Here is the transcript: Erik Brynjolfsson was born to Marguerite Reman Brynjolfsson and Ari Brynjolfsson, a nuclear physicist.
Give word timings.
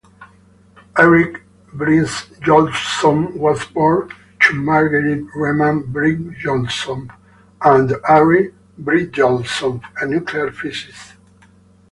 Erik 0.97 1.43
Brynjolfsson 1.75 3.35
was 3.35 3.63
born 3.65 4.09
to 4.39 4.53
Marguerite 4.55 5.27
Reman 5.35 5.93
Brynjolfsson 5.93 7.15
and 7.61 7.91
Ari 8.09 8.51
Brynjolfsson, 8.81 9.79
a 10.01 10.07
nuclear 10.07 10.49
physicist. 10.51 11.11